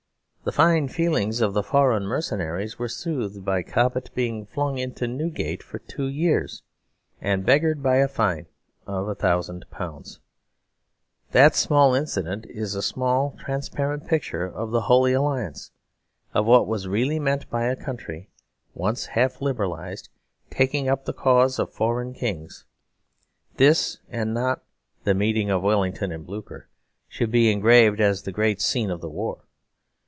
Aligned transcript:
The 0.43 0.51
fine 0.51 0.87
feelings 0.87 1.39
of 1.39 1.53
the 1.53 1.61
foreign 1.61 2.05
mercenaries 2.07 2.79
were 2.79 2.87
soothed 2.87 3.45
by 3.45 3.61
Cobbett 3.61 4.09
being 4.15 4.43
flung 4.47 4.79
into 4.79 5.07
Newgate 5.07 5.61
for 5.61 5.77
two 5.77 6.07
years 6.07 6.63
and 7.21 7.45
beggared 7.45 7.83
by 7.83 7.97
a 7.97 8.07
fine 8.07 8.47
of 8.87 9.05
£1000. 9.05 10.19
That 11.31 11.53
small 11.55 11.93
incident 11.93 12.47
is 12.47 12.73
a 12.73 12.81
small 12.81 13.37
transparent 13.39 14.07
picture 14.07 14.43
of 14.47 14.71
the 14.71 14.81
Holy 14.81 15.13
Alliance; 15.13 15.69
of 16.33 16.47
what 16.47 16.65
was 16.65 16.87
really 16.87 17.19
meant 17.19 17.47
by 17.51 17.65
a 17.65 17.75
country, 17.75 18.31
once 18.73 19.05
half 19.05 19.41
liberalised, 19.41 20.09
taking 20.49 20.89
up 20.89 21.05
the 21.05 21.13
cause 21.13 21.59
of 21.59 21.67
the 21.69 21.75
foreign 21.75 22.15
kings. 22.15 22.65
This, 23.57 23.99
and 24.09 24.33
not 24.33 24.63
"The 25.03 25.13
Meeting 25.13 25.51
of 25.51 25.61
Wellington 25.61 26.11
and 26.11 26.25
Blucher," 26.25 26.67
should 27.07 27.29
be 27.29 27.51
engraved 27.51 28.01
as 28.01 28.23
the 28.23 28.31
great 28.31 28.59
scene 28.59 28.89
of 28.89 29.01
the 29.01 29.09
war. 29.09 29.43